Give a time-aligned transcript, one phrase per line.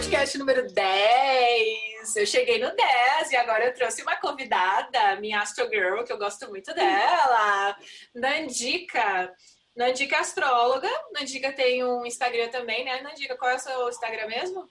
[0.00, 2.16] podcast número 10.
[2.16, 6.16] Eu cheguei no 10 e agora eu trouxe uma convidada, minha Astro Girl, que eu
[6.16, 7.76] gosto muito dela,
[8.14, 9.30] Nandica.
[9.76, 10.88] Nandica é astróloga.
[11.12, 13.02] Nandica tem um Instagram também, né?
[13.02, 14.70] Nandica, qual é o seu Instagram mesmo?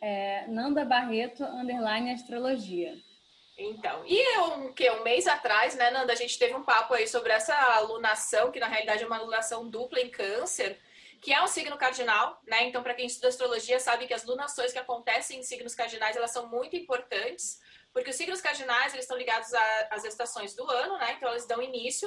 [0.00, 2.94] É Nanda Barreto, underline astrologia.
[3.58, 7.06] Então, e um, que, um mês atrás, né, Nanda, a gente teve um papo aí
[7.06, 10.80] sobre essa alunação, que na realidade é uma alunação dupla em câncer,
[11.24, 12.64] que é um signo cardinal, né?
[12.64, 16.30] Então, para quem estuda astrologia, sabe que as lunações que acontecem em signos cardinais, elas
[16.30, 17.58] são muito importantes,
[17.94, 19.48] porque os signos cardinais, eles estão ligados
[19.90, 21.14] às estações do ano, né?
[21.16, 22.06] Então, eles dão início.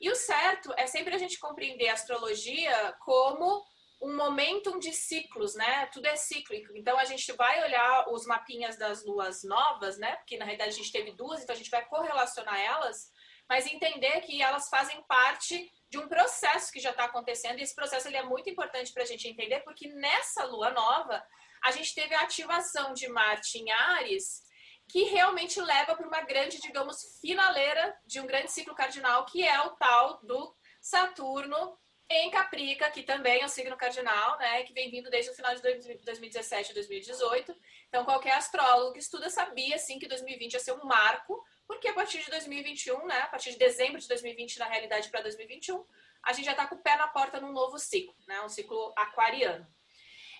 [0.00, 3.64] E o certo é sempre a gente compreender a astrologia como
[4.02, 5.86] um momentum de ciclos, né?
[5.92, 6.74] Tudo é cíclico.
[6.74, 10.16] Então a gente vai olhar os mapinhas das luas novas, né?
[10.16, 13.12] Porque na realidade a gente teve duas, então a gente vai correlacionar elas,
[13.46, 17.58] mas entender que elas fazem parte de um processo que já está acontecendo.
[17.58, 21.22] E esse processo ele é muito importante para a gente entender, porque nessa lua nova
[21.62, 24.42] a gente teve a ativação de Marte em Ares,
[24.88, 29.60] que realmente leva para uma grande, digamos, finaleira de um grande ciclo cardinal, que é
[29.60, 34.90] o tal do Saturno em Caprica, que também é um signo cardinal, né, que vem
[34.90, 37.54] vindo desde o final de 2017 e 2018.
[37.88, 41.94] Então, qualquer astrólogo que estuda sabia, sim, que 2020 ia ser um marco, porque a
[41.94, 45.84] partir de 2021, né, a partir de dezembro de 2020, na realidade, para 2021,
[46.20, 48.92] a gente já está com o pé na porta num novo ciclo, né, um ciclo
[48.96, 49.64] aquariano.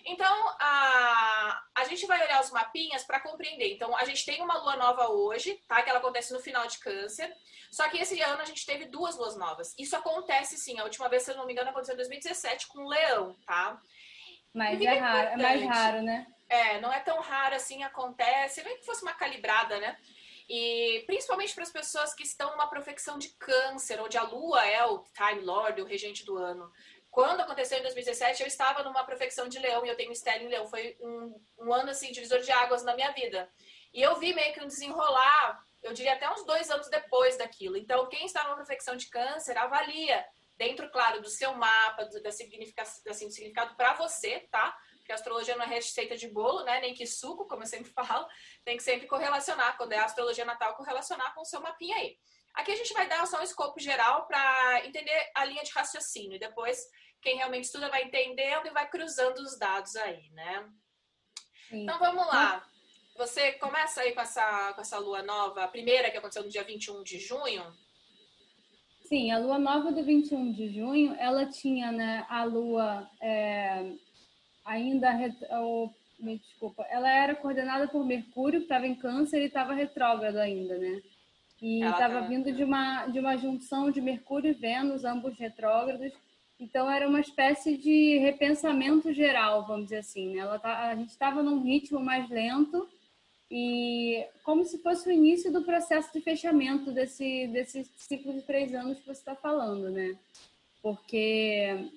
[0.03, 3.71] Então, a, a gente vai olhar os mapinhas para compreender.
[3.73, 5.81] Então, a gente tem uma lua nova hoje, tá?
[5.81, 7.33] Que ela acontece no final de câncer.
[7.71, 9.73] Só que esse ano a gente teve duas luas novas.
[9.77, 10.79] Isso acontece sim.
[10.79, 13.79] A última vez, se eu não me engano, aconteceu em 2017 com o leão, tá?
[14.51, 16.27] Mas é, é raro, é mais raro, né?
[16.49, 18.63] É, não é tão raro assim, acontece.
[18.63, 19.95] Nem que fosse uma calibrada, né?
[20.53, 24.85] E principalmente para as pessoas que estão numa profecção de câncer, onde a lua é
[24.85, 26.69] o Time Lord, o regente do ano.
[27.09, 30.49] Quando aconteceu em 2017, eu estava numa profecção de leão e eu tenho estéreo em
[30.49, 30.67] leão.
[30.67, 33.49] Foi um, um ano, assim, divisor de águas na minha vida.
[33.93, 37.77] E eu vi meio que um desenrolar, eu diria até uns dois anos depois daquilo.
[37.77, 40.25] Então, quem está numa profecção de câncer, avalia
[40.57, 44.77] dentro, claro, do seu mapa, do, da significado, assim, do significado para você, tá?
[45.11, 46.79] Porque a astrologia não é receita de bolo, né?
[46.79, 48.25] Nem que suco, como eu sempre falo.
[48.63, 49.75] Tem que sempre correlacionar.
[49.77, 52.17] Quando é a astrologia natal, correlacionar com o seu mapinha aí.
[52.53, 56.35] Aqui a gente vai dar só um escopo geral para entender a linha de raciocínio.
[56.35, 56.79] E depois
[57.21, 60.69] quem realmente estuda vai entendendo e vai cruzando os dados aí, né?
[61.69, 61.83] Sim.
[61.83, 62.65] Então vamos lá.
[63.17, 66.63] Você começa aí com essa, com essa lua nova, a primeira que aconteceu no dia
[66.63, 67.63] 21 de junho.
[69.03, 73.93] Sim, a lua nova do 21 de junho, ela tinha né, a lua é,
[74.65, 75.09] ainda.
[75.61, 75.89] Oh,
[76.19, 80.77] me desculpa, ela era coordenada por Mercúrio, que estava em Câncer e estava retrógrado ainda,
[80.77, 81.01] né?
[81.61, 82.27] E estava tá...
[82.27, 86.11] vindo de uma, de uma junção de Mercúrio e Vênus, ambos retrógrados.
[86.59, 90.35] Então era uma espécie de repensamento geral, vamos dizer assim.
[90.35, 90.39] Né?
[90.39, 92.87] Ela tá, a gente estava num ritmo mais lento
[93.49, 98.73] e como se fosse o início do processo de fechamento desse, desse ciclo de três
[98.73, 100.15] anos que você está falando, né?
[100.81, 101.89] Porque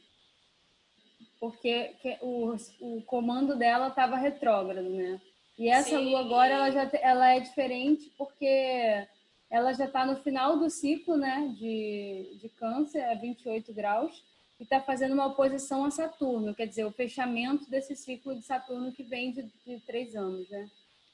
[1.51, 5.21] porque o, o comando dela estava retrógrado, né?
[5.59, 6.05] E essa Sim.
[6.05, 9.07] lua agora ela já ela é diferente porque
[9.51, 11.55] ela já está no final do ciclo, né?
[11.59, 14.25] De, de câncer, é 28 graus
[14.59, 18.93] e está fazendo uma oposição a Saturno, quer dizer, o fechamento desse ciclo de Saturno
[18.93, 20.71] que vem de, de três anos, né?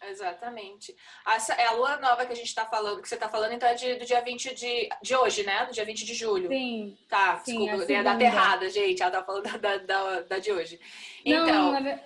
[0.08, 0.96] Exatamente.
[1.26, 3.68] Essa é a lua nova que a gente está falando, que você está falando, então
[3.68, 5.66] é de, do dia 20 de, de hoje, né?
[5.66, 6.48] Do dia 20 de julho.
[6.48, 6.96] Sim.
[7.08, 9.02] Tá, sim, desculpa, tem a data errada, gente.
[9.02, 10.80] Ela tá falando da, da, da, de hoje.
[11.24, 11.72] Então.
[11.72, 12.00] Não, na,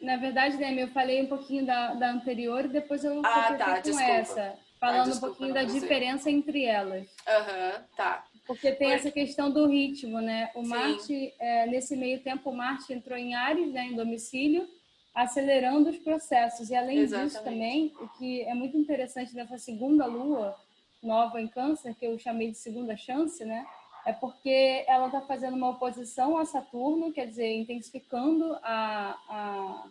[0.00, 3.76] na verdade, Demi, eu falei um pouquinho da, da anterior e depois eu ah, tá,
[3.76, 4.12] com desculpa.
[4.12, 4.58] essa.
[4.78, 7.08] Falando ah, um pouquinho da diferença entre elas.
[7.26, 8.24] Aham, uhum, tá.
[8.46, 10.50] Porque tem essa questão do ritmo, né?
[10.54, 10.68] O Sim.
[10.68, 14.68] Marte, é, nesse meio tempo, o Marte entrou em Ares, né, em domicílio,
[15.16, 16.68] acelerando os processos.
[16.68, 17.30] E além Exatamente.
[17.32, 20.54] disso também, o que é muito interessante nessa segunda lua
[21.02, 23.66] nova em câncer, que eu chamei de segunda chance, né?
[24.04, 29.88] É porque ela está fazendo uma oposição a Saturno, quer dizer, intensificando a, a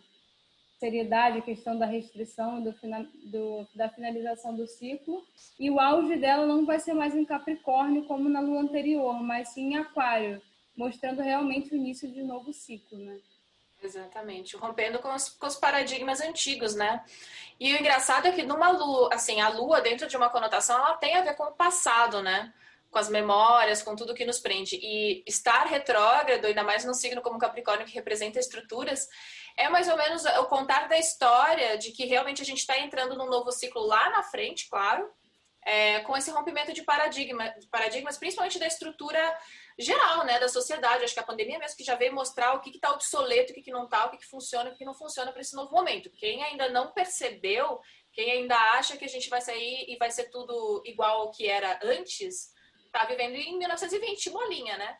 [0.78, 2.72] seriedade a questão da restrição do,
[3.24, 5.24] do, da finalização do ciclo.
[5.58, 9.48] E o auge dela não vai ser mais em Capricórnio como na lua anterior, mas
[9.48, 10.40] sim em Aquário,
[10.76, 13.18] mostrando realmente o início de um novo ciclo, né?
[13.86, 17.04] Exatamente, rompendo com os, com os, paradigmas antigos, né?
[17.58, 20.96] E o engraçado é que numa lua, assim, a lua dentro de uma conotação, ela
[20.96, 22.52] tem a ver com o passado, né?
[22.90, 24.76] Com as memórias, com tudo que nos prende.
[24.82, 29.08] E estar retrógrado, ainda mais num signo como Capricórnio, que representa estruturas,
[29.56, 33.16] é mais ou menos o contar da história de que realmente a gente está entrando
[33.16, 35.08] num novo ciclo lá na frente, claro.
[35.64, 39.20] é, com esse rompimento de paradigma, paradigmas, principalmente da estrutura
[39.78, 41.04] geral, né, da sociedade.
[41.04, 43.62] Acho que a pandemia mesmo que já veio mostrar o que está obsoleto, o que,
[43.62, 46.10] que não está, o que, que funciona, o que não funciona para esse novo momento.
[46.10, 47.80] Quem ainda não percebeu,
[48.12, 51.46] quem ainda acha que a gente vai sair e vai ser tudo igual ao que
[51.46, 52.50] era antes,
[52.86, 54.96] está vivendo em 1920, bolinha, né?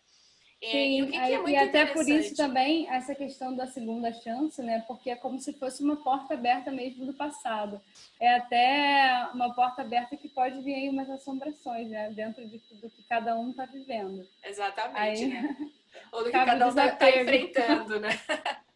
[0.62, 4.82] Sim, e, que é e até por isso também essa questão da segunda chance, né?
[4.86, 7.80] Porque é como se fosse uma porta aberta mesmo do passado.
[8.18, 12.10] É até uma porta aberta que pode vir aí umas assombrações, né?
[12.10, 14.26] Dentro de tudo que cada um está vivendo.
[14.42, 15.56] Exatamente, aí, né?
[16.12, 18.08] Ou do que cada um está tá enfrentando, né?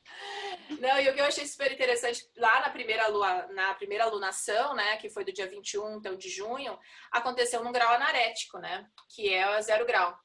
[0.79, 4.73] Não, e o que eu achei super interessante, lá na primeira, lua, na primeira alunação,
[4.75, 6.79] né, que foi do dia 21 até o de junho,
[7.11, 10.17] aconteceu num grau anarético, né, que é zero grau.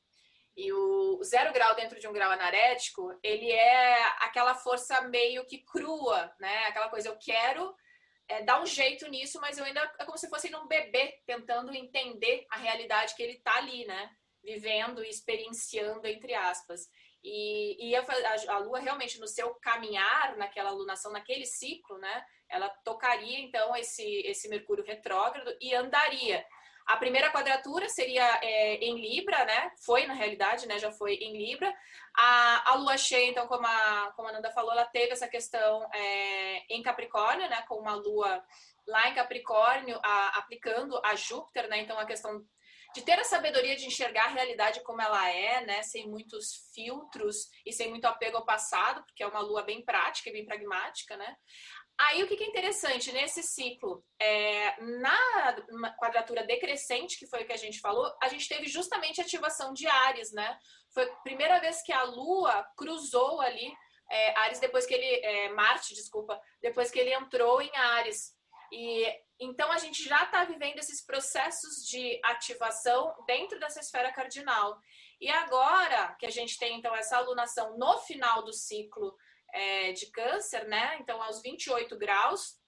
[0.56, 5.58] E o zero grau dentro de um grau anarético, ele é aquela força meio que
[5.58, 6.66] crua, né?
[6.68, 7.76] Aquela coisa, eu quero
[8.28, 11.76] é, dar um jeito nisso, mas eu ainda é como se fosse um bebê tentando
[11.76, 14.10] entender a realidade que ele tá ali, né?
[14.44, 16.88] Vivendo e experienciando, entre aspas.
[17.24, 18.06] E, e a,
[18.50, 22.26] a, Lua realmente no seu caminhar naquela alunação, naquele ciclo, né?
[22.48, 26.46] Ela tocaria então esse, esse Mercúrio retrógrado e andaria.
[26.86, 29.72] A primeira quadratura seria é, em Libra, né?
[29.84, 30.78] Foi, na realidade, né?
[30.78, 31.74] Já foi em Libra.
[32.16, 35.90] A, a lua cheia, então, como a, como a Nanda falou, ela teve essa questão
[35.94, 37.64] é, em Capricórnio, né?
[37.68, 38.44] Com uma lua
[38.88, 41.80] lá em Capricórnio, a, aplicando a Júpiter, né?
[41.80, 42.46] Então, a questão
[42.96, 45.82] de ter a sabedoria de enxergar a realidade como ela é, né?
[45.84, 50.30] Sem muitos filtros e sem muito apego ao passado, porque é uma lua bem prática
[50.30, 51.36] e bem pragmática, né?
[51.98, 57.54] Aí o que é interessante nesse ciclo, é, na quadratura decrescente, que foi o que
[57.54, 60.58] a gente falou, a gente teve justamente ativação de Ares, né?
[60.94, 63.74] Foi a primeira vez que a Lua cruzou ali
[64.10, 68.36] é, Ares depois que ele, é, Marte, desculpa, depois que ele entrou em Ares.
[68.72, 69.06] E
[69.40, 74.78] então a gente já está vivendo esses processos de ativação dentro dessa esfera cardinal.
[75.20, 79.16] E agora que a gente tem então essa alunação no final do ciclo
[79.56, 80.98] é, de câncer, né?
[81.00, 82.60] Então, aos 28 graus,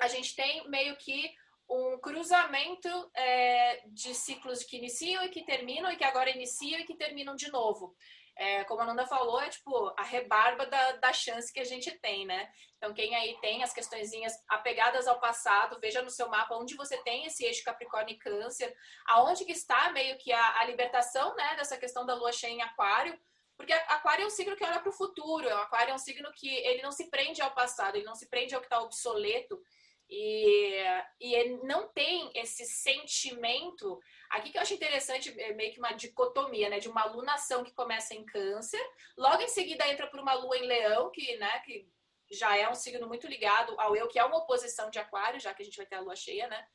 [0.00, 1.34] a gente tem meio que
[1.68, 6.84] um cruzamento é, de ciclos que iniciam e que terminam, e que agora iniciam e
[6.84, 7.96] que terminam de novo.
[8.36, 11.90] É, como a Nanda falou, é tipo a rebarba da, da chance que a gente
[12.00, 12.48] tem, né?
[12.76, 16.96] Então, quem aí tem as questõezinhas apegadas ao passado, veja no seu mapa onde você
[17.02, 18.76] tem esse eixo Capricórnio e Câncer,
[19.06, 22.62] aonde que está meio que a, a libertação, né, dessa questão da lua cheia em
[22.62, 23.18] Aquário,
[23.56, 26.32] porque aquário é um signo que olha para o futuro, o aquário é um signo
[26.32, 29.60] que ele não se prende ao passado, ele não se prende ao que está obsoleto.
[30.08, 30.76] E,
[31.20, 33.98] e ele não tem esse sentimento.
[34.30, 36.78] Aqui que eu acho interessante, é meio que uma dicotomia, né?
[36.78, 38.80] De uma alunação que começa em câncer,
[39.16, 41.88] logo em seguida entra por uma lua em leão, que, né, que
[42.30, 45.54] já é um signo muito ligado ao eu, que é uma oposição de aquário, já
[45.54, 46.66] que a gente vai ter a lua cheia, né?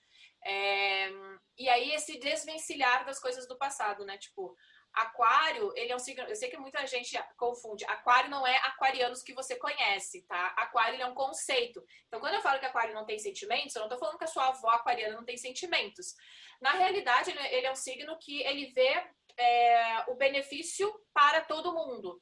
[0.45, 1.09] É,
[1.57, 4.17] e aí esse desvencilhar das coisas do passado, né?
[4.17, 4.55] Tipo,
[4.93, 6.23] Aquário, ele é um signo.
[6.23, 7.85] Eu sei que muita gente confunde.
[7.85, 10.47] Aquário não é aquarianos que você conhece, tá?
[10.57, 11.83] Aquário é um conceito.
[12.07, 14.27] Então, quando eu falo que Aquário não tem sentimentos, eu não tô falando que a
[14.27, 16.15] sua avó aquariana não tem sentimentos.
[16.59, 19.07] Na realidade, ele, ele é um signo que ele vê
[19.37, 22.19] é, o benefício para todo mundo.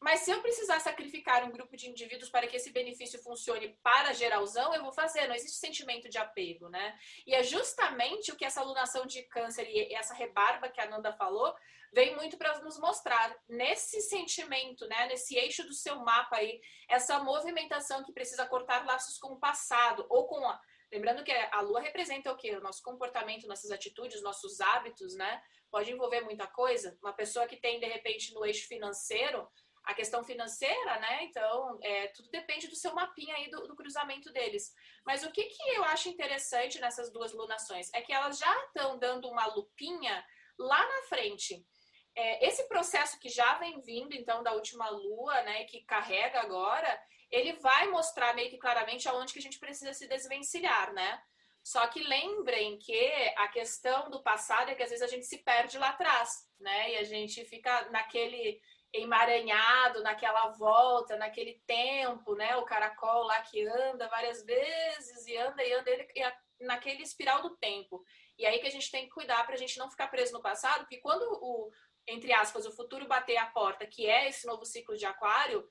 [0.00, 4.12] Mas se eu precisar sacrificar um grupo de indivíduos para que esse benefício funcione para
[4.12, 5.26] geralzão, eu vou fazer.
[5.26, 6.98] Não existe sentimento de apego, né?
[7.26, 11.12] E é justamente o que essa alunação de câncer e essa rebarba que a Nanda
[11.14, 11.54] falou
[11.92, 16.60] vem muito para nos mostrar nesse sentimento, né, nesse eixo do seu mapa aí,
[16.90, 20.60] essa movimentação que precisa cortar laços com o passado ou com a
[20.92, 22.54] Lembrando que a lua representa o quê?
[22.54, 25.42] O nosso comportamento, nossas atitudes, nossos hábitos, né?
[25.68, 26.96] Pode envolver muita coisa.
[27.02, 29.48] Uma pessoa que tem, de repente, no eixo financeiro,
[29.86, 31.24] a questão financeira, né?
[31.24, 34.74] Então, é, tudo depende do seu mapinha aí, do, do, cruzamento deles.
[35.04, 38.98] Mas o que, que eu acho interessante nessas duas lunações é que elas já estão
[38.98, 40.24] dando uma lupinha
[40.58, 41.64] lá na frente
[42.16, 46.98] é, esse processo que já vem vindo, então, da última lua, né, que carrega agora,
[47.30, 51.20] ele vai mostrar meio que claramente aonde que a gente precisa se desvencilhar, né?
[51.62, 55.38] Só que lembrem que a questão do passado é que às vezes a gente se
[55.38, 56.92] perde lá atrás, né?
[56.92, 58.60] E a gente fica naquele
[58.92, 62.56] emaranhado, naquela volta, naquele tempo, né?
[62.56, 67.56] O caracol lá que anda várias vezes e anda e anda e naquele espiral do
[67.56, 68.02] tempo.
[68.38, 70.42] E aí que a gente tem que cuidar para a gente não ficar preso no
[70.42, 71.70] passado, porque quando o,
[72.06, 75.68] entre aspas, o futuro bater a porta, que é esse novo ciclo de aquário,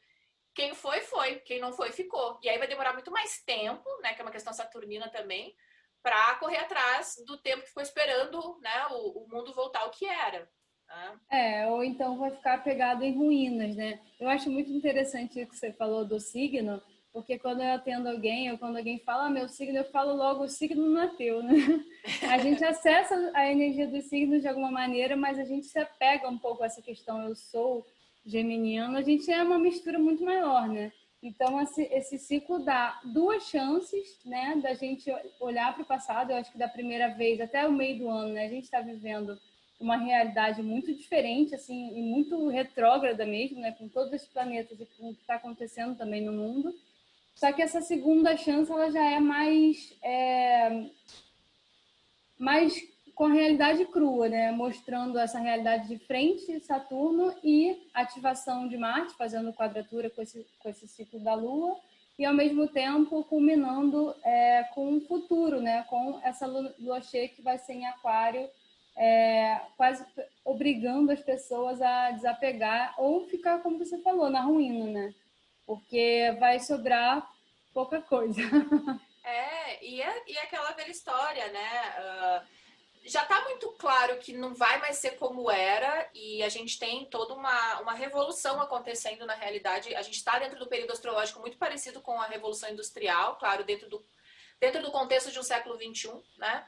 [0.54, 1.40] quem foi, foi.
[1.42, 2.40] Quem não foi, ficou.
[2.42, 4.14] E aí vai demorar muito mais tempo, né?
[4.14, 5.56] Que é uma questão saturnina também,
[6.02, 10.06] para correr atrás do tempo que ficou esperando né, o, o mundo voltar ao que
[10.06, 10.48] era.
[10.96, 11.20] Né?
[11.30, 14.00] É, ou então vai ficar pegado em ruínas, né?
[14.20, 18.52] Eu acho muito interessante o que você falou do signo, porque quando eu atendo alguém
[18.52, 21.44] ou quando alguém fala ah, meu signo, eu falo logo o signo não é teu,
[21.44, 21.54] né?
[22.32, 26.30] A gente acessa a energia dos signos de alguma maneira, mas a gente se apega
[26.30, 27.86] um pouco a essa questão eu sou
[28.26, 30.92] geminiano, a gente é uma mistura muito maior, né?
[31.22, 36.32] Então, esse, esse ciclo dá duas chances, né, da gente olhar para o passado.
[36.32, 38.80] Eu acho que da primeira vez até o meio do ano, né, a gente está
[38.80, 39.36] vivendo
[39.80, 44.86] uma realidade muito diferente, assim, e muito retrógrada mesmo, né, com todos os planetas e
[44.86, 46.74] com o que está acontecendo também no mundo.
[47.36, 50.90] Só que essa segunda chance ela já é mais é,
[52.38, 52.74] mais
[53.14, 54.52] com a realidade crua, né?
[54.52, 60.70] Mostrando essa realidade de frente Saturno e ativação de Marte, fazendo quadratura com esse, com
[60.70, 61.78] esse ciclo da Lua
[62.20, 65.84] e ao mesmo tempo culminando é, com o futuro, né?
[65.84, 68.50] Com essa lua cheia que vai ser em Aquário,
[68.98, 70.06] é, quase
[70.44, 75.14] obrigando as pessoas a desapegar ou ficar, como você falou, na ruína, né?
[75.66, 77.28] porque vai sobrar
[77.74, 78.42] pouca coisa.
[79.28, 81.96] É, e é, e é aquela velha história, né?
[81.98, 82.48] Uh,
[83.06, 87.06] já está muito claro que não vai mais ser como era e a gente tem
[87.06, 89.96] toda uma, uma revolução acontecendo na realidade.
[89.96, 93.90] A gente está dentro do período astrológico muito parecido com a Revolução Industrial, claro, dentro
[93.90, 94.06] do,
[94.60, 96.64] dentro do contexto de um século XXI, né?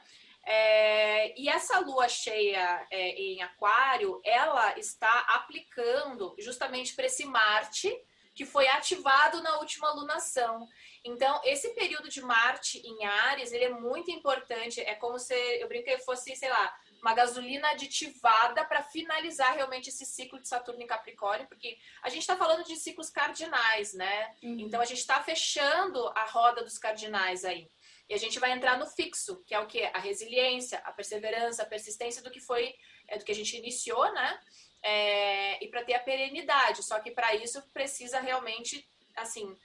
[0.50, 7.94] É, e essa lua cheia é, em Aquário, ela está aplicando justamente para esse Marte
[8.34, 10.66] que foi ativado na última lunação.
[11.04, 14.80] Então, esse período de Marte em Ares, ele é muito importante.
[14.80, 20.06] É como se, eu brinquei, fosse, sei lá, uma gasolina aditivada para finalizar realmente esse
[20.06, 24.34] ciclo de Saturno em Capricórnio, porque a gente está falando de ciclos cardinais, né?
[24.42, 24.60] Uhum.
[24.60, 27.68] Então, a gente está fechando a roda dos cardinais aí.
[28.08, 29.82] E a gente vai entrar no fixo, que é o que?
[29.82, 32.74] A resiliência, a perseverança, a persistência do que foi,
[33.06, 34.38] é do que a gente iniciou, né?
[34.82, 36.82] é, e para ter a perenidade.
[36.82, 39.56] Só que para isso precisa realmente, assim,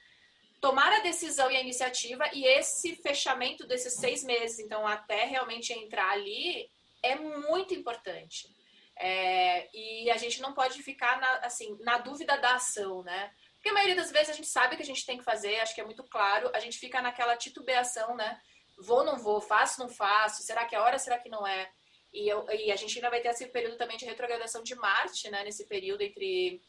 [0.62, 5.74] tomar a decisão e a iniciativa e esse fechamento desses seis meses, então até realmente
[5.74, 6.70] entrar ali,
[7.02, 8.48] é muito importante.
[8.96, 13.32] É, e a gente não pode ficar na, assim, na dúvida da ação, né?
[13.63, 15.58] Porque a maioria das vezes a gente sabe o que a gente tem que fazer,
[15.62, 18.38] acho que é muito claro, a gente fica naquela titubeação, né?
[18.77, 21.72] Vou, não vou, faço, não faço, será que é hora, será que não é?
[22.12, 25.32] E, eu, e a gente ainda vai ter esse período também de retrogradação de Marte,
[25.32, 25.46] né?
[25.46, 26.62] Nesse período entre,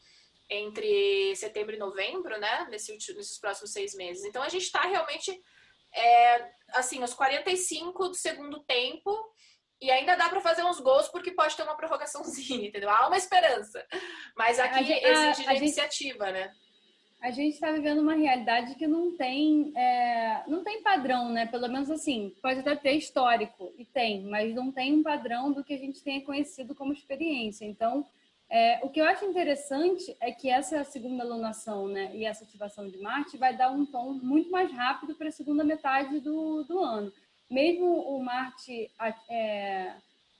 [0.49, 2.65] entre setembro e novembro, né?
[2.69, 4.23] Nesse, nesses próximos seis meses.
[4.23, 5.37] Então a gente está realmente,
[5.93, 9.13] é, assim, os 45 do segundo tempo.
[9.81, 12.89] E ainda dá para fazer uns gols porque pode ter uma prorrogaçãozinha, entendeu?
[12.89, 13.85] Há uma esperança.
[14.33, 16.33] Mas aqui a, exige a, a iniciativa, gente...
[16.35, 16.55] né?
[17.25, 21.47] A gente está vivendo uma realidade que não tem, é, não tem padrão, né?
[21.47, 25.63] Pelo menos assim, pode até ter histórico, e tem, mas não tem um padrão do
[25.63, 27.65] que a gente tenha conhecido como experiência.
[27.65, 28.05] Então,
[28.47, 32.87] é, o que eu acho interessante é que essa segunda lunação né, e essa ativação
[32.87, 36.77] de Marte vai dar um tom muito mais rápido para a segunda metade do, do
[36.77, 37.11] ano.
[37.49, 38.91] Mesmo o Marte
[39.27, 39.93] é,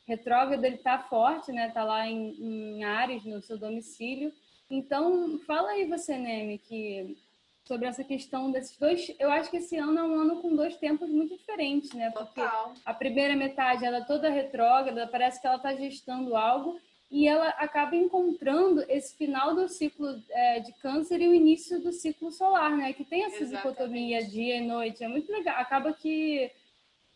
[0.07, 1.67] retrógrado, ele está forte, né?
[1.67, 4.31] Está lá em, em Ares, no seu domicílio,
[4.69, 7.17] então, fala aí você, Neme, que
[7.65, 9.13] sobre essa questão desses dois.
[9.19, 12.11] Eu acho que esse ano é um ano com dois tempos muito diferentes, né?
[12.11, 12.73] Porque Total.
[12.85, 16.79] a primeira metade ela é toda retrógrada, parece que ela está gestando algo
[17.09, 21.91] e ela acaba encontrando esse final do ciclo é, de câncer e o início do
[21.91, 22.93] ciclo solar, né?
[22.93, 23.63] Que tem essa Exatamente.
[23.63, 25.03] dicotomia dia e noite.
[25.03, 25.55] É muito legal.
[25.59, 26.51] Acaba que.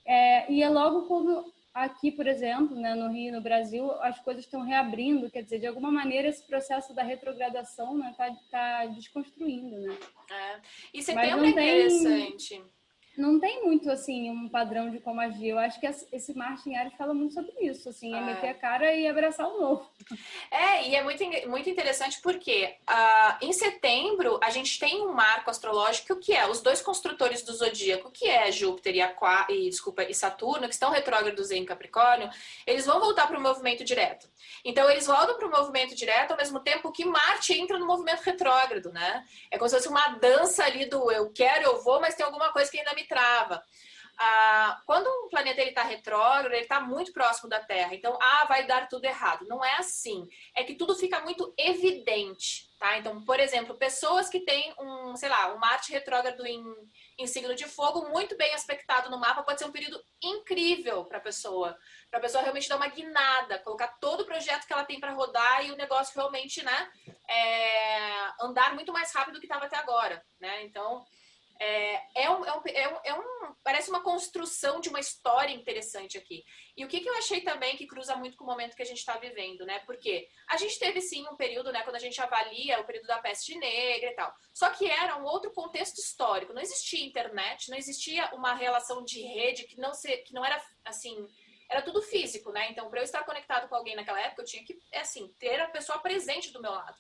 [0.06, 4.44] É, e é logo quando Aqui, por exemplo, né, no Rio, no Brasil, as coisas
[4.44, 8.86] estão reabrindo, quer dizer, de alguma maneira esse processo da retrogradação está né, tá, tá
[8.88, 9.98] desconstruindo, né?
[10.32, 10.60] É.
[10.94, 12.50] E setembro é interessante.
[12.50, 12.79] Tem
[13.20, 15.50] não tem muito assim um padrão de como agir.
[15.50, 18.54] Eu acho que esse Martin Ares fala muito sobre isso, assim, é, é meter a
[18.54, 19.90] cara e abraçar o novo.
[20.50, 25.50] É, e é muito, muito interessante porque uh, em setembro a gente tem um marco
[25.50, 30.04] astrológico que é os dois construtores do zodíaco, que é Júpiter e, Aqua, e, desculpa,
[30.04, 32.30] e Saturno, que estão retrógrados em Capricórnio,
[32.66, 34.30] eles vão voltar para o movimento direto.
[34.64, 38.22] Então eles voltam para o movimento direto ao mesmo tempo que Marte entra no movimento
[38.22, 39.26] retrógrado, né?
[39.52, 42.52] É como se fosse uma dança ali do eu quero, eu vou, mas tem alguma
[42.52, 43.62] coisa que ainda me trava.
[44.22, 47.96] Ah, quando um planeta está retrógrado, ele está muito próximo da Terra.
[47.96, 49.48] Então, ah, vai dar tudo errado.
[49.48, 50.28] Não é assim.
[50.54, 52.98] É que tudo fica muito evidente, tá?
[52.98, 56.62] Então, por exemplo, pessoas que têm um, sei lá, um Marte retrógrado em,
[57.18, 61.20] em signo de fogo muito bem aspectado no mapa pode ser um período incrível para
[61.20, 61.78] a pessoa.
[62.12, 65.14] Para a pessoa realmente dar uma guinada, colocar todo o projeto que ela tem para
[65.14, 66.92] rodar e o negócio realmente, né,
[67.30, 70.64] é, andar muito mais rápido do que estava até agora, né?
[70.64, 71.06] Então,
[71.62, 76.46] É, é, um, é, um, é, um, parece uma construção de uma história interessante aqui.
[76.78, 78.86] E o que, que eu achei também que cruza muito com o momento que a
[78.86, 79.80] gente está vivendo, né?
[79.80, 83.20] Porque a gente teve sim um período, né, quando a gente avalia o período da
[83.20, 84.34] peste negra e tal.
[84.54, 86.54] Só que era um outro contexto histórico.
[86.54, 90.64] Não existia internet, não existia uma relação de rede que não, se, que não era
[90.86, 91.28] assim
[91.70, 92.72] era tudo físico, né?
[92.72, 95.70] Então, para eu estar conectado com alguém naquela época, eu tinha que, assim, ter a
[95.70, 96.98] pessoa presente do meu lado.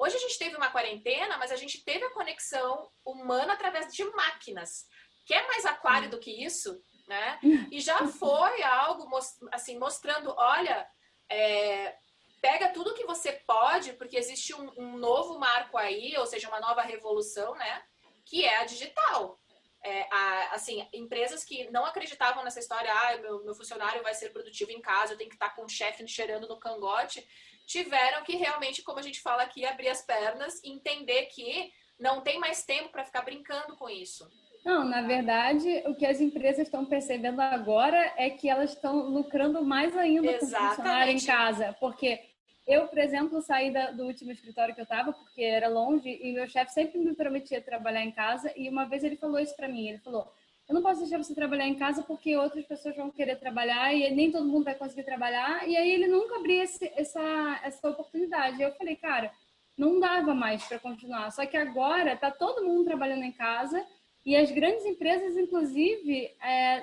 [0.00, 4.02] Hoje a gente teve uma quarentena, mas a gente teve a conexão humana através de
[4.04, 4.86] máquinas.
[5.26, 6.82] Quer mais aquário do que isso?
[7.06, 7.38] Né?
[7.70, 9.06] E já foi algo
[9.52, 10.88] assim mostrando, olha,
[11.30, 11.94] é,
[12.40, 16.60] pega tudo que você pode, porque existe um, um, novo marco aí, ou seja, uma
[16.60, 17.84] nova revolução, né?
[18.24, 19.38] Que é a digital.
[19.84, 24.30] É, a, assim, empresas que não acreditavam nessa história, ah, meu, meu funcionário vai ser
[24.30, 27.26] produtivo em casa, eu tenho que estar com o chefe cheirando no cangote,
[27.70, 32.20] tiveram que realmente, como a gente fala aqui, abrir as pernas e entender que não
[32.20, 34.28] tem mais tempo para ficar brincando com isso.
[34.64, 39.64] Não, na verdade, o que as empresas estão percebendo agora é que elas estão lucrando
[39.64, 40.50] mais ainda Exatamente.
[40.50, 41.76] com o funcionário em casa.
[41.78, 42.20] Porque
[42.66, 46.32] eu, por exemplo, saí da, do último escritório que eu estava, porque era longe, e
[46.32, 49.68] meu chefe sempre me prometia trabalhar em casa, e uma vez ele falou isso para
[49.68, 50.30] mim, ele falou,
[50.70, 54.08] eu não posso deixar você trabalhar em casa porque outras pessoas vão querer trabalhar e
[54.14, 55.68] nem todo mundo vai conseguir trabalhar.
[55.68, 58.62] E aí ele nunca abria esse, essa, essa oportunidade.
[58.62, 59.32] Eu falei, cara,
[59.76, 61.32] não dava mais para continuar.
[61.32, 63.84] Só que agora tá todo mundo trabalhando em casa
[64.24, 66.30] e as grandes empresas, inclusive,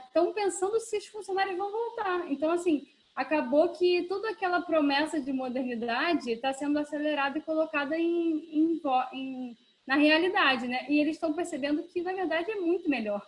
[0.06, 2.29] estão é, pensando se os funcionários vão voltar.
[2.29, 8.03] Então, assim, acabou que toda aquela promessa de modernidade está sendo acelerada e colocada em,
[8.51, 8.82] em,
[9.13, 10.86] em, na realidade, né?
[10.89, 13.25] E eles estão percebendo que, na verdade, é muito melhor.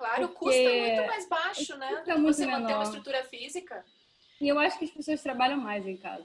[0.00, 2.02] Claro, o custo é muito mais baixo, né?
[2.06, 2.60] Do você menor.
[2.60, 3.84] manter uma estrutura física.
[4.40, 6.24] E eu acho que as pessoas trabalham mais em casa.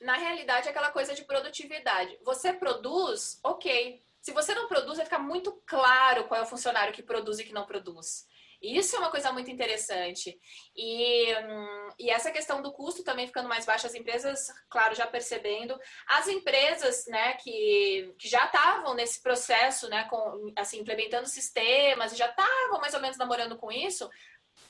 [0.00, 2.18] Na realidade, é aquela coisa de produtividade.
[2.24, 4.02] Você produz, ok.
[4.20, 7.44] Se você não produz, vai ficar muito claro qual é o funcionário que produz e
[7.44, 8.26] que não produz.
[8.64, 10.38] Isso é uma coisa muito interessante.
[10.74, 15.06] E, hum, e essa questão do custo também ficando mais baixo, as empresas, claro, já
[15.06, 15.78] percebendo.
[16.06, 22.16] As empresas né, que, que já estavam nesse processo, né, com, assim, implementando sistemas e
[22.16, 24.08] já estavam mais ou menos namorando com isso,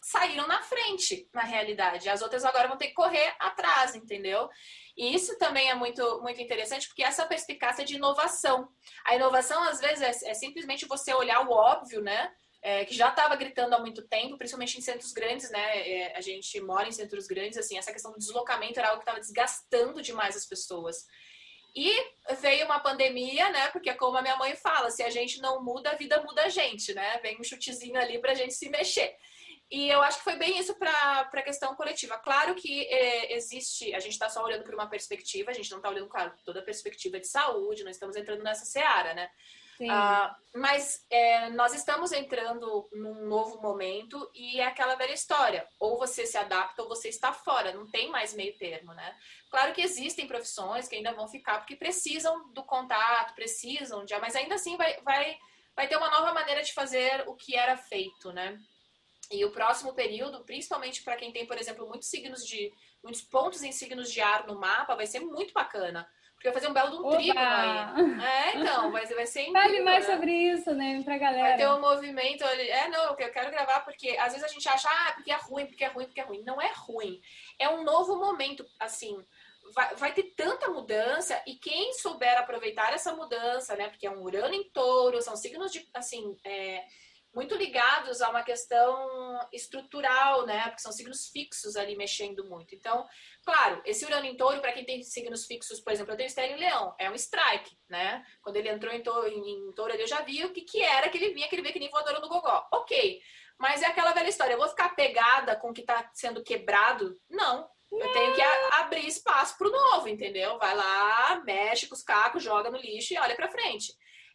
[0.00, 2.08] saíram na frente, na realidade.
[2.08, 4.48] As outras agora vão ter que correr atrás, entendeu?
[4.96, 8.68] E isso também é muito, muito interessante, porque essa perspicácia de inovação.
[9.04, 12.32] A inovação, às vezes, é, é simplesmente você olhar o óbvio, né?
[12.64, 15.86] É, que já estava gritando há muito tempo, principalmente em centros grandes, né?
[15.86, 19.02] É, a gente mora em centros grandes, assim, essa questão do deslocamento era algo que
[19.02, 21.04] estava desgastando demais as pessoas.
[21.76, 21.92] E
[22.40, 23.68] veio uma pandemia, né?
[23.68, 26.48] Porque como a minha mãe fala, se a gente não muda, a vida muda a
[26.48, 27.18] gente, né?
[27.18, 29.14] Vem um chutezinho ali para a gente se mexer.
[29.70, 32.16] E eu acho que foi bem isso para a questão coletiva.
[32.16, 35.78] Claro que é, existe, a gente está só olhando por uma perspectiva, a gente não
[35.78, 39.28] está olhando, claro, toda a perspectiva de saúde, nós estamos entrando nessa seara, né?
[39.80, 45.66] Uh, mas é, nós estamos entrando num novo momento e é aquela velha história.
[45.80, 49.16] Ou você se adapta ou você está fora, não tem mais meio termo, né?
[49.50, 54.16] Claro que existem profissões que ainda vão ficar porque precisam do contato, precisam de.
[54.18, 55.36] Mas ainda assim vai, vai,
[55.74, 58.56] vai ter uma nova maneira de fazer o que era feito, né?
[59.30, 62.72] E o próximo período, principalmente para quem tem, por exemplo, muitos signos de.
[63.02, 66.08] muitos pontos em signos de ar no mapa, vai ser muito bacana
[66.44, 67.16] porque vai fazer um belo de um Oba!
[67.16, 68.22] trígono aí.
[68.22, 69.62] É, então, vai, vai ser incrível.
[69.62, 70.14] Fale mais né?
[70.14, 71.48] sobre isso, né, pra galera.
[71.48, 72.44] Vai ter um movimento.
[72.44, 75.66] É, não, eu quero gravar porque às vezes a gente acha, ah, porque é ruim,
[75.66, 76.42] porque é ruim, porque é ruim.
[76.42, 77.18] Não é ruim.
[77.58, 79.16] É um novo momento, assim.
[79.74, 83.88] Vai, vai ter tanta mudança e quem souber aproveitar essa mudança, né?
[83.88, 86.84] Porque é um Urano em touro, são signos de, assim, é,
[87.34, 90.64] muito ligados a uma questão estrutural, né?
[90.64, 92.74] Porque são signos fixos ali mexendo muito.
[92.74, 93.06] Então,
[93.44, 96.56] claro, esse Urano em touro, para quem tem signos fixos, por exemplo, eu tenho Estéreo
[96.56, 98.24] em Leão, é um strike, né?
[98.40, 101.08] Quando ele entrou em touro, em, em touro eu já vi o que, que era
[101.08, 102.66] que ele vinha, que ele veio que nem voadora no gogó.
[102.72, 103.20] Ok,
[103.58, 107.14] mas é aquela velha história, eu vou ficar pegada com o que está sendo quebrado?
[107.28, 107.68] Não.
[107.92, 108.42] Eu tenho que
[108.72, 110.58] abrir espaço para o novo, entendeu?
[110.58, 113.92] Vai lá, mexe com os cacos, joga no lixo e olha para frente.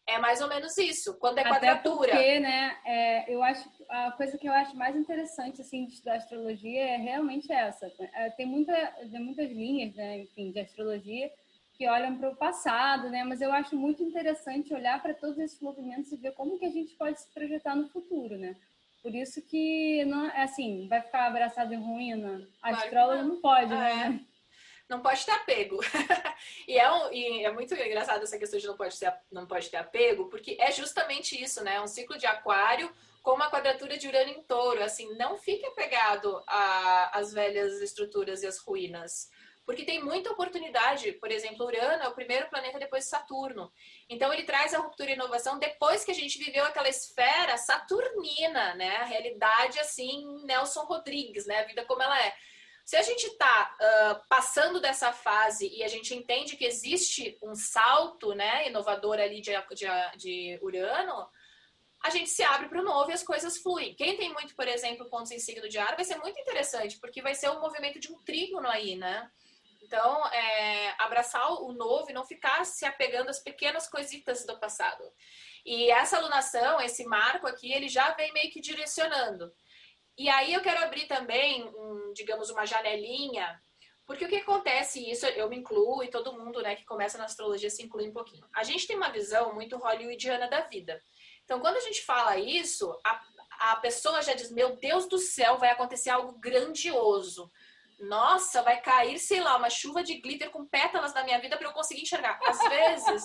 [0.10, 1.17] É mais ou menos isso.
[1.19, 2.12] Quando é Até quadratura.
[2.12, 6.82] Porque, né, é, eu acho a coisa que eu acho mais interessante assim da astrologia
[6.82, 7.91] é realmente essa.
[8.13, 8.74] É, tem muita,
[9.12, 11.32] tem muitas linhas, né, enfim, de astrologia
[11.74, 13.24] que olham para o passado, né?
[13.24, 16.72] Mas eu acho muito interessante olhar para todos esses movimentos e ver como que a
[16.72, 18.56] gente pode se projetar no futuro, né?
[19.02, 22.45] Por isso que não, é assim, vai ficar abraçado em ruína.
[22.62, 23.30] A claro astróloga não.
[23.30, 24.22] não pode, né?
[24.26, 24.29] É
[24.89, 25.80] não pode ter apego.
[26.67, 29.69] e, é um, e é muito engraçado essa questão de não pode, ter, não pode
[29.69, 31.80] ter apego, porque é justamente isso, né?
[31.80, 34.84] Um ciclo de aquário com uma quadratura de Urano em touro.
[34.84, 36.43] Assim, não fique apegado
[37.13, 39.30] às velhas estruturas e às ruínas.
[39.63, 41.12] porque tem muita oportunidade.
[41.13, 43.71] Por exemplo, Urano é o primeiro planeta depois de Saturno.
[44.10, 48.73] Então, ele traz a ruptura e inovação depois que a gente viveu aquela esfera saturnina,
[48.73, 48.97] né?
[48.97, 51.60] A realidade, assim, Nelson Rodrigues, né?
[51.60, 52.34] A vida como ela é.
[52.89, 57.54] Se a gente está uh, passando dessa fase e a gente entende que existe um
[57.54, 61.30] salto né, inovador ali de, de, de Urano,
[62.04, 63.93] a gente se abre para o novo e as coisas fluem.
[63.93, 67.21] Quem tem muito, por exemplo, pontos em signo de ar, vai ser muito interessante, porque
[67.21, 69.30] vai ser um movimento de um trígono aí, né?
[69.84, 75.04] Então, é, abraçar o novo e não ficar se apegando às pequenas coisitas do passado.
[75.63, 79.54] E essa alunação, esse marco aqui, ele já vem meio que direcionando.
[80.19, 83.58] E aí eu quero abrir também, um, digamos, uma janelinha,
[84.05, 87.23] porque o que acontece, isso eu me incluo e todo mundo né, que começa na
[87.23, 88.45] astrologia se inclui um pouquinho.
[88.53, 91.01] A gente tem uma visão muito hollywoodiana da vida.
[91.45, 93.21] Então, quando a gente fala isso, a,
[93.71, 97.49] a pessoa já diz: Meu Deus do céu, vai acontecer algo grandioso
[97.99, 101.67] nossa, vai cair, sei lá, uma chuva de glitter com pétalas na minha vida para
[101.67, 102.39] eu conseguir enxergar.
[102.43, 103.23] Às vezes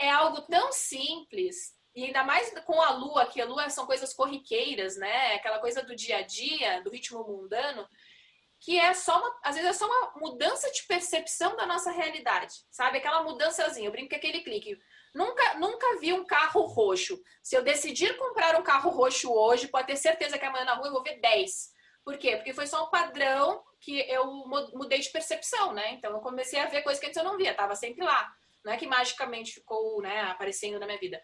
[0.00, 4.12] é algo tão simples, e ainda mais com a lua, que a lua são coisas
[4.12, 5.34] corriqueiras, né?
[5.34, 7.88] Aquela coisa do dia a dia, do ritmo mundano,
[8.60, 12.52] que é só uma, às vezes é só uma mudança de percepção da nossa realidade,
[12.70, 12.98] sabe?
[12.98, 14.78] Aquela mudançazinha, eu brinco que aquele clique.
[15.14, 17.18] Nunca, nunca vi um carro roxo.
[17.42, 20.88] Se eu decidir comprar um carro roxo hoje, pode ter certeza que amanhã na rua
[20.88, 21.70] eu vou ver 10.
[22.04, 22.36] Por quê?
[22.36, 24.26] Porque foi só um padrão que eu
[24.74, 25.92] mudei de percepção, né?
[25.92, 28.30] Então eu comecei a ver coisas que antes eu não via, tava sempre lá.
[28.66, 31.22] Não é que magicamente ficou né, aparecendo na minha vida.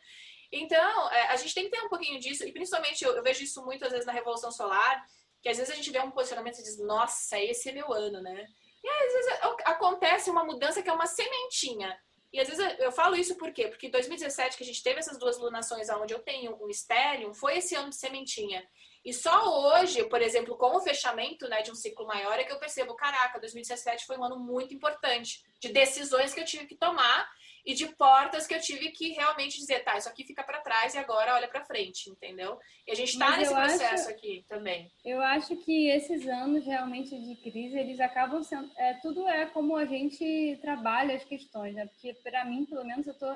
[0.53, 3.43] Então, é, a gente tem que ter um pouquinho disso, e principalmente eu, eu, vejo
[3.43, 5.03] isso muito às vezes na Revolução Solar,
[5.41, 8.21] que às vezes a gente vê um posicionamento e diz, nossa, esse é meu ano,
[8.21, 8.47] né?
[8.85, 9.33] E às vezes
[9.65, 11.99] acontece uma mudança que é uma sementinha.
[12.33, 13.69] E às vezes eu falo isso por quê?
[13.69, 17.59] Porque 2017, que a gente teve essas duas lunações onde eu tenho um estéreo, foi
[17.59, 18.67] esse ano de sementinha.
[19.05, 22.53] E só hoje, por exemplo, com o fechamento né, de um ciclo maior, é que
[22.53, 26.77] eu percebo, caraca, 2017 foi um ano muito importante de decisões que eu tive que
[26.77, 27.29] tomar
[27.65, 30.95] e de portas que eu tive que realmente dizer, tá, isso aqui fica para trás
[30.95, 32.59] e agora olha para frente, entendeu?
[32.87, 34.91] E a gente está nesse processo acho, aqui também.
[35.05, 39.77] Eu acho que esses anos realmente de crise, eles acabam sendo, é, tudo é como
[39.77, 41.87] a gente trabalha as questões, né?
[41.87, 43.33] Porque para mim, pelo menos, eu tô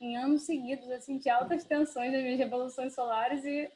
[0.00, 3.70] em anos seguidos assim de altas tensões das minhas revoluções solares e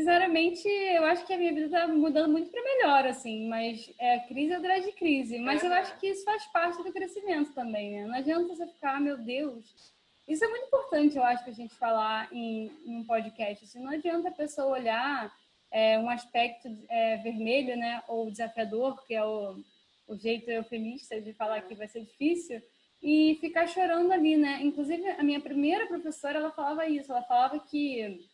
[0.00, 4.18] Sinceramente, eu acho que a minha vida está mudando muito para melhor, assim, mas é
[4.20, 5.38] crise atrás de crise.
[5.38, 8.06] Mas eu acho que isso faz parte do crescimento também, né?
[8.06, 9.92] Não adianta você ficar, ah, meu Deus.
[10.26, 13.62] Isso é muito importante, eu acho, que a gente falar em, em um podcast.
[13.62, 15.30] Assim, não adianta a pessoa olhar
[15.70, 19.62] é, um aspecto é, vermelho, né, ou desafiador, que é o,
[20.08, 22.62] o jeito eufemista de falar que vai ser difícil,
[23.02, 24.60] e ficar chorando ali, né?
[24.62, 27.12] Inclusive, a minha primeira professora, ela falava isso.
[27.12, 28.26] Ela falava que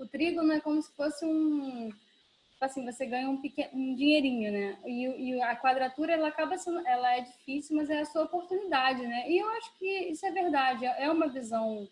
[0.00, 1.90] o trígono é como se fosse um
[2.50, 4.78] tipo assim você ganha um, pequeno, um dinheirinho né?
[4.86, 9.06] E, e, a quadratura ela acaba sendo ela é difícil mas é a sua oportunidade
[9.06, 9.30] né?
[9.30, 10.84] E eu acho que isso é verdade.
[10.84, 11.86] É uma visão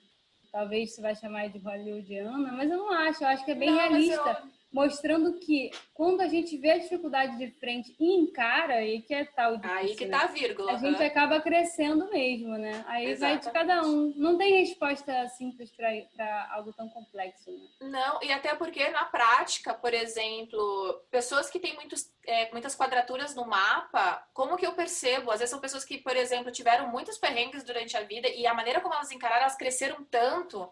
[0.50, 3.22] talvez você vai chamar de hollywoodiana mas eu não acho.
[3.22, 7.38] Eu acho que é bem não, realista mostrando que quando a gente vê a dificuldade
[7.38, 10.72] de frente e encara, aí que é tal difícil, Aí que tá a vírgula.
[10.72, 12.84] A gente acaba crescendo mesmo, né?
[12.86, 13.44] Aí Exatamente.
[13.44, 14.12] vai de cada um.
[14.16, 17.88] Não tem resposta simples para algo tão complexo, né?
[17.88, 23.34] Não, e até porque na prática, por exemplo, pessoas que têm muitos, é, muitas quadraturas
[23.34, 25.30] no mapa, como que eu percebo?
[25.30, 28.52] Às vezes são pessoas que, por exemplo, tiveram muitos perrengues durante a vida e a
[28.52, 30.70] maneira como elas encararam, elas cresceram tanto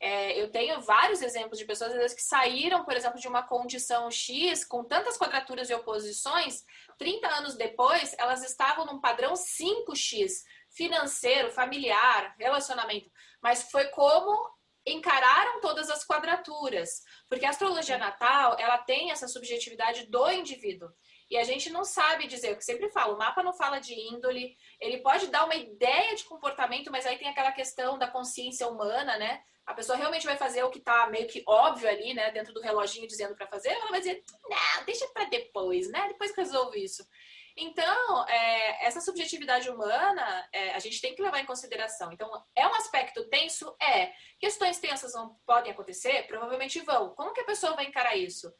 [0.00, 4.10] é, eu tenho vários exemplos de pessoas vezes, que saíram, por exemplo, de uma condição
[4.10, 6.64] X com tantas quadraturas e oposições,
[6.98, 13.10] 30 anos depois, elas estavam num padrão 5X, financeiro, familiar, relacionamento.
[13.42, 14.56] Mas foi como
[14.86, 20.88] encararam todas as quadraturas, porque a astrologia natal, ela tem essa subjetividade do indivíduo.
[21.30, 24.56] E a gente não sabe dizer, que sempre falo, o mapa não fala de índole,
[24.80, 29.18] ele pode dar uma ideia de comportamento, mas aí tem aquela questão da consciência humana,
[29.18, 29.42] né?
[29.68, 32.60] A pessoa realmente vai fazer o que está meio que óbvio ali, né, dentro do
[32.60, 36.74] reloginho dizendo para fazer, ela vai dizer, não, deixa para depois, né, depois que resolvo
[36.74, 37.06] isso.
[37.54, 42.10] Então, é, essa subjetividade humana, é, a gente tem que levar em consideração.
[42.12, 43.76] Então, é um aspecto tenso?
[43.82, 44.12] É.
[44.38, 46.26] Questões tensas não podem acontecer?
[46.28, 47.14] Provavelmente vão.
[47.16, 48.50] Como que a pessoa vai encarar isso?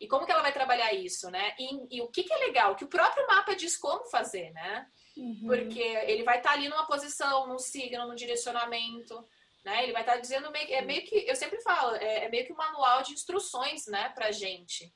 [0.00, 1.54] E como que ela vai trabalhar isso, né?
[1.56, 2.74] E, e o que, que é legal?
[2.74, 4.86] Que o próprio mapa diz como fazer, né?
[5.16, 5.46] Uhum.
[5.46, 9.24] Porque ele vai estar tá ali numa posição, num signo, num direcionamento.
[9.68, 9.82] Né?
[9.82, 12.46] Ele vai estar tá dizendo meio, é meio que, eu sempre falo, é, é, meio
[12.46, 14.90] que um manual de instruções, né, pra gente.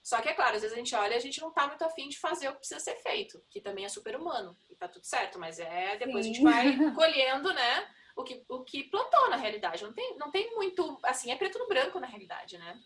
[0.00, 1.84] Só que é claro, às vezes a gente olha e a gente não tá muito
[1.84, 4.86] afim de fazer o que precisa ser feito, que também é super humano, e tá
[4.86, 6.30] tudo certo, mas é depois Sim.
[6.30, 9.82] a gente vai colhendo, né, o que, o que plantou na realidade.
[9.82, 12.80] Não tem, não tem muito, assim, é preto no branco na realidade, né?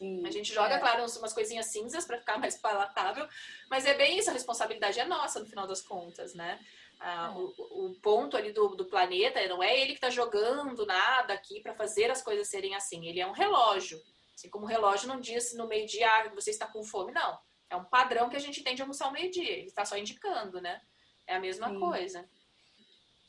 [0.00, 0.26] assim.
[0.26, 0.78] A gente joga, é.
[0.78, 3.28] claro, umas coisinhas cinzas para ficar mais palatável,
[3.68, 6.58] mas é bem isso, a responsabilidade é nossa no final das contas, né?
[7.02, 11.32] Ah, o, o, ponto ali do, do planeta não é ele que está jogando nada
[11.32, 13.06] aqui para fazer as coisas serem assim.
[13.06, 13.98] Ele é um relógio.
[14.34, 17.38] Assim como o relógio não diz no meio-dia ah, você está com fome, não.
[17.70, 19.50] É um padrão que a gente tem de almoçar ao meio-dia.
[19.50, 20.80] Ele está só indicando, né?
[21.26, 21.80] É a mesma Sim.
[21.80, 22.28] coisa.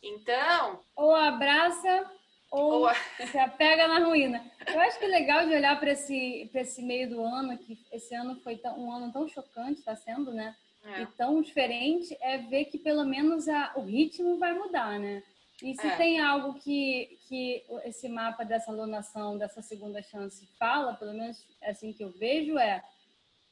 [0.03, 0.83] Então.
[0.95, 2.11] Ou abraça
[2.51, 2.89] ou, ou
[3.31, 4.51] se apega na ruína.
[4.67, 8.13] Eu acho que é legal de olhar para esse, esse meio do ano, que esse
[8.13, 10.55] ano foi tão, um ano tão chocante, está sendo, né?
[10.83, 11.01] É.
[11.03, 15.21] E tão diferente, é ver que pelo menos a, o ritmo vai mudar, né?
[15.61, 15.95] E se é.
[15.95, 21.93] tem algo que, que esse mapa dessa alunação, dessa segunda chance fala, pelo menos assim
[21.93, 22.83] que eu vejo, é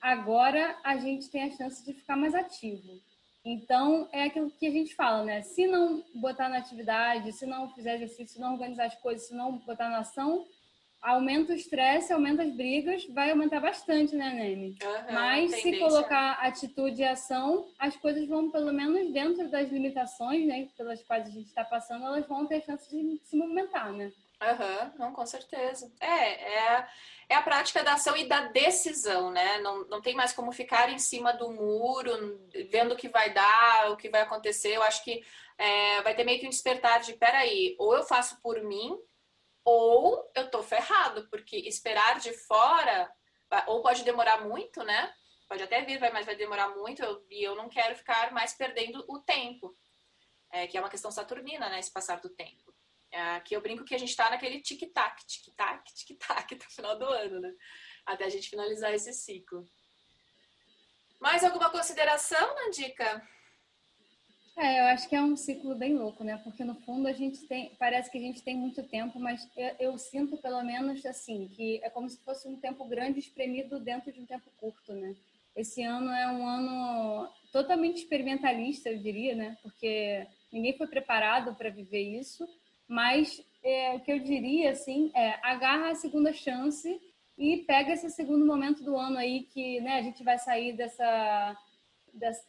[0.02, 3.00] agora a gente tem a chance de ficar mais ativo.
[3.46, 5.42] Então, é aquilo que a gente fala, né?
[5.42, 9.34] Se não botar na atividade, se não fizer exercício, se não organizar as coisas, se
[9.34, 10.46] não botar na ação,
[11.02, 14.78] aumenta o estresse, aumenta as brigas, vai aumentar bastante, né, Nene?
[14.84, 20.46] Uhum, Mas se colocar atitude e ação, as coisas vão, pelo menos dentro das limitações,
[20.46, 24.12] né, pelas quais a gente está passando, elas vão ter chance de se movimentar, né?
[24.42, 25.92] Aham, uhum, não, com certeza.
[26.00, 26.88] É, é,
[27.28, 29.60] é a prática da ação e da decisão, né?
[29.60, 33.92] Não, não tem mais como ficar em cima do muro, vendo o que vai dar,
[33.92, 34.76] o que vai acontecer.
[34.76, 35.22] Eu acho que
[35.58, 38.98] é, vai ter meio que um despertar de, peraí, ou eu faço por mim,
[39.70, 43.08] ou eu tô ferrado, porque esperar de fora,
[43.68, 45.14] ou pode demorar muito, né?
[45.48, 49.06] Pode até vir, mas vai demorar muito, eu, e eu não quero ficar mais perdendo
[49.08, 49.76] o tempo.
[50.52, 51.80] É, que é uma questão saturnina, né?
[51.80, 52.74] Esse passar do tempo.
[53.12, 57.06] É, que eu brinco que a gente está naquele tic-tac, tic-tac, tic-tac no final do
[57.06, 57.54] ano, né?
[58.08, 59.64] Até a gente finalizar esse ciclo.
[61.20, 63.22] Mais alguma consideração, Nandica?
[64.60, 66.38] É, eu acho que é um ciclo bem louco, né?
[66.44, 69.76] Porque no fundo a gente tem, parece que a gente tem muito tempo, mas eu,
[69.80, 74.12] eu, sinto pelo menos assim que é como se fosse um tempo grande espremido dentro
[74.12, 75.16] de um tempo curto, né?
[75.56, 79.58] Esse ano é um ano totalmente experimentalista, eu diria, né?
[79.64, 82.46] Porque ninguém foi preparado para viver isso
[82.90, 87.00] mas é, o que eu diria, assim, é agarra a segunda chance
[87.38, 91.56] e pega esse segundo momento do ano aí que né, a gente vai sair dessa,
[92.14, 92.44] dessa...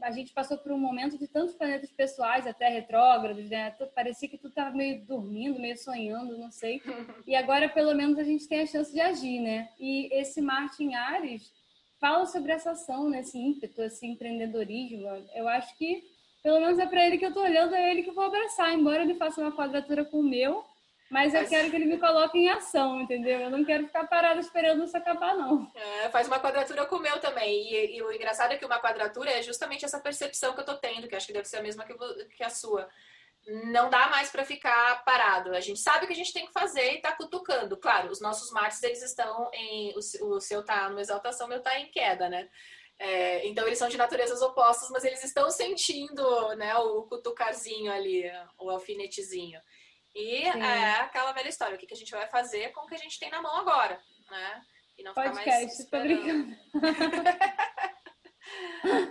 [0.00, 3.70] a gente passou por um momento de tantos planetas pessoais, até retrógrados, né?
[3.94, 6.80] Parecia que tu estava meio dormindo, meio sonhando, não sei.
[7.26, 9.68] E agora, pelo menos, a gente tem a chance de agir, né?
[9.78, 11.52] E esse Marte em Ares
[12.00, 13.20] fala sobre essa ação, né?
[13.20, 15.06] esse ímpeto, esse empreendedorismo.
[15.34, 16.02] Eu acho que
[16.42, 18.74] pelo menos é para ele que eu tô olhando, é ele que eu vou abraçar,
[18.74, 20.64] embora ele faça uma quadratura com o meu,
[21.12, 23.38] mas eu quero que ele me coloque em ação, entendeu?
[23.38, 25.70] Eu não quero ficar parado esperando isso acabar, não.
[25.74, 27.70] É, faz uma quadratura com o meu também.
[27.70, 30.74] E, e, o engraçado é que uma quadratura é justamente essa percepção que eu tô
[30.78, 31.92] tendo, que acho que deve ser a mesma que,
[32.34, 32.88] que a sua.
[33.46, 35.54] Não dá mais para ficar parado.
[35.54, 37.76] A gente sabe o que a gente tem que fazer e tá cutucando.
[37.76, 39.92] Claro, os nossos Martes, eles estão em.
[39.92, 42.48] O, o seu tá numa exaltação, o meu tá em queda, né?
[42.98, 48.24] É, então eles são de naturezas opostas, mas eles estão sentindo né, o cutucarzinho ali,
[48.58, 49.60] o alfinetezinho.
[50.14, 50.62] E Sim.
[50.62, 52.98] é aquela velha história, o que, que a gente vai fazer com o que a
[52.98, 53.98] gente tem na mão agora,
[54.30, 54.62] né?
[54.98, 56.54] E não Podcast, ficar mais tô brincando.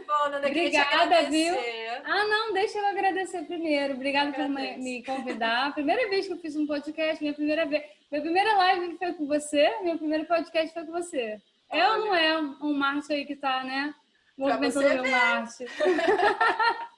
[0.05, 1.55] Bom, Nanda, Obrigada, viu?
[2.03, 3.95] Ah, não, deixa eu agradecer primeiro.
[3.95, 5.73] Obrigada por me convidar.
[5.73, 7.83] Primeira vez que eu fiz um podcast, minha primeira vez.
[8.11, 11.41] Minha primeira live foi com você, meu primeiro podcast foi com você.
[11.69, 13.95] É ou não é um Marte aí que está, né?
[14.37, 15.65] Movimentando o meu Marte.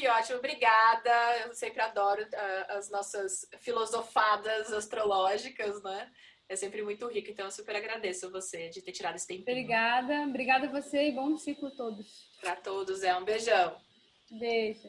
[0.00, 1.10] que ótimo, obrigada.
[1.44, 6.10] Eu sempre adoro uh, as nossas filosofadas astrológicas, né?
[6.48, 9.42] É sempre muito rico, então eu super agradeço você de ter tirado esse tempo.
[9.42, 12.28] Obrigada, obrigada a você e bom ciclo a todos.
[12.40, 13.76] Para todos, é um beijão.
[14.30, 14.88] Beijo.